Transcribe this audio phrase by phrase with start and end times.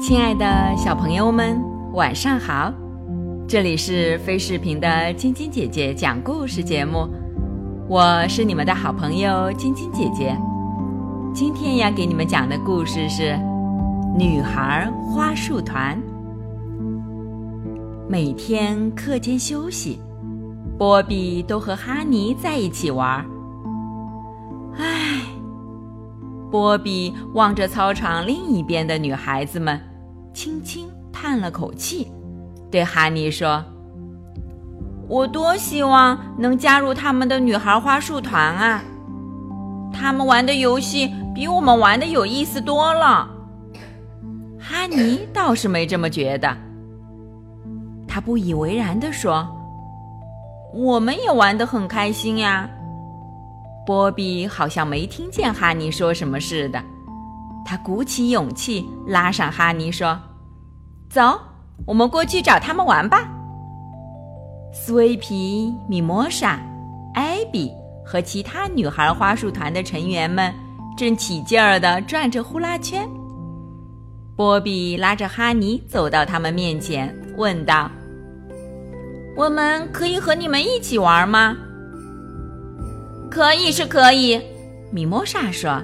[0.00, 1.60] 亲爱的小朋友们，
[1.92, 2.72] 晚上好！
[3.48, 7.08] 这里是飞视频的晶晶姐姐讲故事节目，
[7.88, 10.36] 我是你们的好朋友晶晶姐姐。
[11.34, 13.32] 今天要给你们讲的故事是
[14.16, 15.96] 《女孩花束团》。
[18.08, 19.98] 每天课间休息，
[20.78, 23.26] 波比都和哈尼在一起玩。
[24.78, 25.22] 唉，
[26.52, 29.78] 波比望着操场另一边的女孩子们。
[30.38, 32.06] 轻轻叹了口气，
[32.70, 33.60] 对哈尼说
[35.10, 38.80] ：“我多希望能加入他们的女孩花束团啊！
[39.92, 43.28] 他们玩的游戏比我们玩的有意思多了。”
[44.62, 46.56] 哈尼倒是没这么觉得，
[48.06, 49.44] 他不以为然地说
[50.72, 52.70] ：“我们也玩得很开心呀。”
[53.84, 56.80] 波比好像没听见哈尼说什么似的，
[57.66, 60.16] 他鼓起勇气拉上哈尼说。
[61.08, 61.40] 走，
[61.86, 63.28] 我们过去找他们玩吧。
[64.72, 66.60] 斯威皮、米莫莎、
[67.14, 67.72] 艾比
[68.04, 70.52] 和其他女孩花束团的成员们
[70.96, 73.08] 正起劲儿地转着呼啦圈。
[74.36, 77.90] 波比拉着哈尼走到他们面前，问道
[79.34, 81.56] ：“我们可以和你们一起玩吗
[83.30, 84.40] ？”“可以是可以。”
[84.92, 85.82] 米莫莎说，“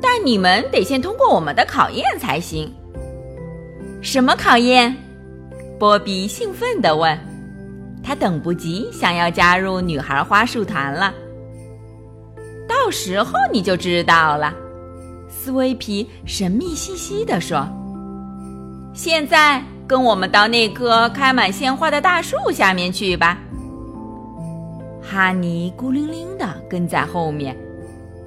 [0.00, 2.72] 但你们得先通过我们的考验才行。”
[4.10, 4.96] 什么考验？
[5.78, 7.16] 波比兴奋地问。
[8.02, 11.12] 他等不及想要加入女孩花束团了。
[12.66, 14.54] 到时候你就知道了。
[15.28, 17.68] 斯威皮神秘兮兮地说
[18.96, 23.36] ：“现在跟我们到那棵开满鲜花的大树下面去吧。”
[25.04, 27.54] 哈尼孤零零地跟在后面，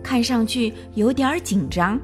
[0.03, 1.99] 看上去有点紧张。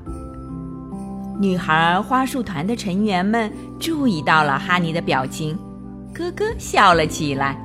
[1.40, 5.58] 女孩花束团的成员们注意到了哈尼的表情，
[6.14, 7.58] 咯咯笑了起来。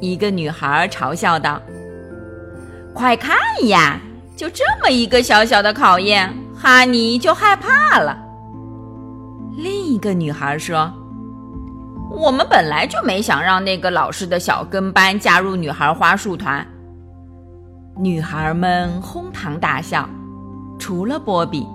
[0.00, 1.60] 一个女孩嘲笑道
[2.94, 3.36] ：“快看
[3.68, 4.00] 呀，
[4.36, 8.16] 就这么一个小小的考验，哈尼就害怕了。”
[9.58, 10.90] 另一个女孩说
[12.10, 16.66] ：“我们本来就没想让那个老师的小跟班加入女孩花束团。”
[17.98, 20.08] 女孩们哄堂大笑，
[20.78, 21.66] 除了波比。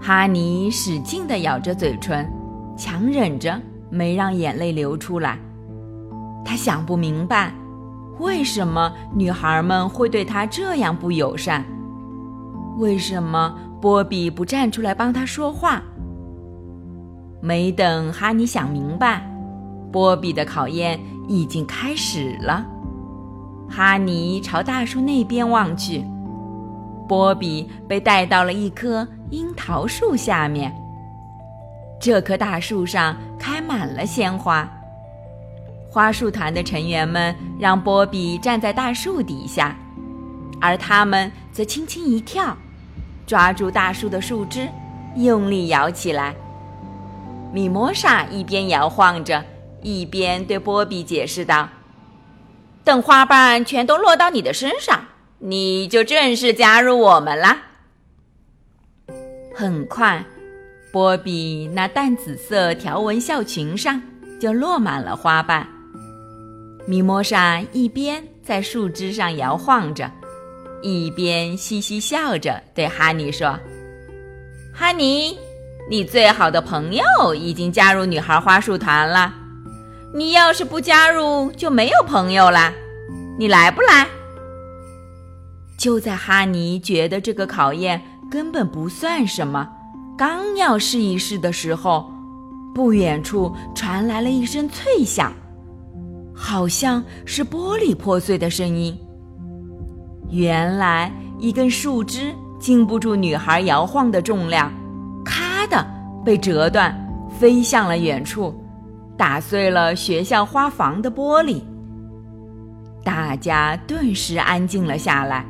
[0.00, 2.30] 哈尼使劲地咬着嘴唇，
[2.76, 3.60] 强忍着
[3.90, 5.38] 没让眼泪流出来。
[6.44, 7.52] 他想不明白，
[8.18, 11.64] 为什么女孩们会对他这样不友善？
[12.78, 15.82] 为什么波比不站出来帮他说话？
[17.40, 19.28] 没等哈尼想明白，
[19.92, 20.98] 波比的考验
[21.28, 22.64] 已经开始了。
[23.68, 26.04] 哈尼朝大树那边望去，
[27.08, 29.08] 波比被带到了一棵。
[29.30, 30.74] 樱桃树下面，
[32.00, 34.66] 这棵大树上开满了鲜花。
[35.90, 39.76] 花束团的成员们让波比站在大树底下，
[40.60, 42.56] 而他们则轻轻一跳，
[43.26, 44.66] 抓住大树的树枝，
[45.16, 46.34] 用力摇起来。
[47.52, 49.44] 米莫莎一边摇晃着，
[49.82, 51.68] 一边对波比解释道
[52.82, 55.00] ：“等花瓣全都落到你的身上，
[55.38, 57.62] 你就正式加入我们啦。”
[59.54, 60.24] 很快，
[60.92, 64.00] 波比那淡紫色条纹校裙上
[64.40, 65.66] 就落满了花瓣。
[66.86, 70.10] 米莫莎一边在树枝上摇晃着，
[70.80, 73.58] 一边嘻嘻笑着对哈尼说
[74.72, 75.36] ：“哈尼，
[75.90, 79.34] 你最好的朋友已经加入女孩花束团了。
[80.14, 82.72] 你要是不加入，就没有朋友啦。
[83.38, 84.06] 你来不来？”
[85.78, 88.02] 就在哈尼觉得这个考验。
[88.30, 89.66] 根本不算什么。
[90.14, 92.12] 刚要试一试的时候，
[92.74, 95.32] 不远处传来了一声脆响，
[96.34, 98.94] 好像是玻璃破碎的声音。
[100.28, 104.70] 原来一根树枝经不住女孩摇晃的重量，
[105.24, 105.86] 咔的
[106.22, 106.94] 被折断，
[107.30, 108.54] 飞向了远处，
[109.16, 111.62] 打碎了学校花房的玻璃。
[113.02, 115.46] 大家顿时安静了下来。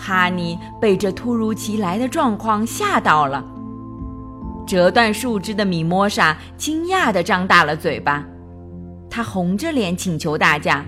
[0.00, 3.44] 哈尼被这突如其来的状况吓到了。
[4.66, 8.24] 折断树枝的米莫莎惊讶地张大了嘴巴，
[9.10, 10.84] 他红着脸请求大家：“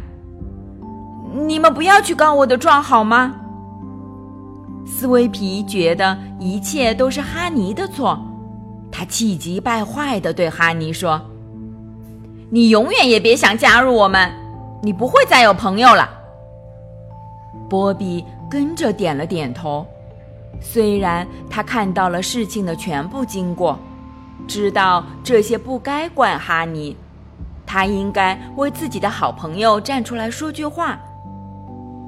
[1.46, 3.34] 你们不要去告我的状好吗？”
[4.86, 8.18] 斯威皮觉得一切都是哈尼的错，
[8.90, 11.20] 他气急败坏地对哈尼说
[12.50, 14.30] ：“你永远也别想加入我们，
[14.82, 16.08] 你不会再有朋友了。”
[17.68, 18.24] 波比。
[18.52, 19.86] 跟着点了点头，
[20.60, 23.78] 虽然他看到了事情的全部经过，
[24.46, 26.94] 知道这些不该怪哈尼，
[27.64, 31.00] 他应该为自己的好朋友站出来说句话。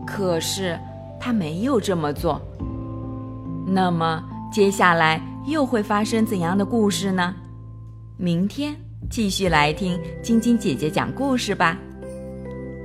[0.06, 0.78] 可是
[1.18, 2.38] 他没有这么做。
[3.66, 7.34] 那么接下来又会发生怎样的故事呢？
[8.18, 8.76] 明天
[9.08, 11.78] 继续来听晶晶姐姐讲故事吧。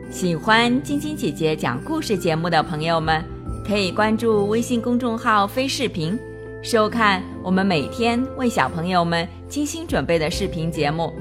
[0.10, 3.22] 喜欢晶晶姐姐讲故事节目的朋友们，
[3.70, 6.18] 可以关注微信公众号“飞视频”，
[6.64, 11.14] 收看我们每天为小朋友们精心准备的视频节目。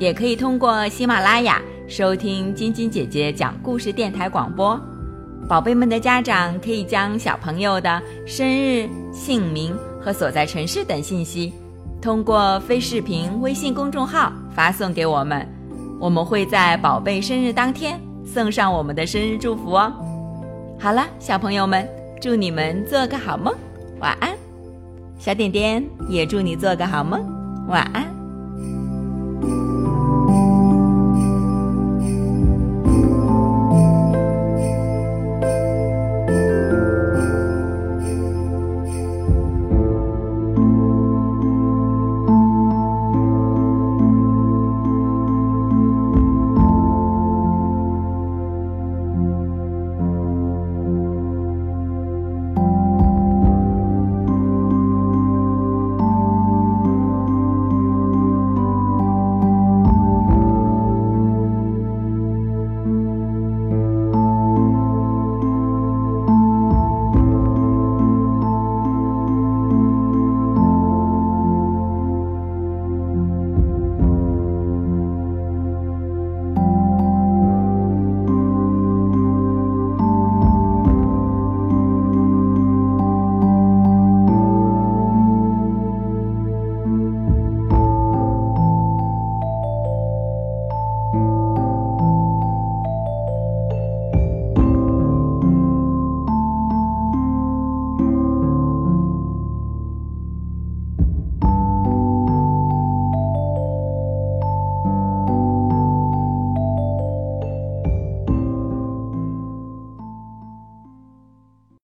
[0.00, 4.76] 也可以通过喜马拉雅收听晶晶姐姐讲故事电台广播。
[5.48, 11.52] 宝贝们的家长可以将小朋友的生日、姓名和所在城市等信息，
[12.02, 15.48] 通过飞视频微信公众号发送给我们，
[16.00, 19.92] 我们会在宝贝生日当天送上我们的生日祝福哦。
[20.84, 21.88] 好了，小朋友们，
[22.20, 23.54] 祝你们做个好梦，
[24.00, 24.36] 晚安。
[25.18, 27.24] 小点点也祝你做个好梦，
[27.68, 28.13] 晚安。